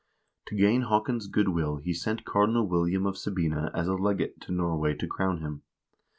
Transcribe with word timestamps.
To 0.47 0.55
gain 0.55 0.81
Haakon's 0.85 1.27
good 1.27 1.49
will 1.49 1.75
he 1.77 1.93
sent 1.93 2.25
Cardinal 2.25 2.67
William 2.67 3.05
of 3.05 3.19
Sabina 3.19 3.69
as 3.75 3.87
a 3.87 3.93
legate 3.93 4.41
to 4.41 4.51
Norway 4.51 4.95
to 4.95 5.05
crown 5.05 5.41
him. 5.41 5.61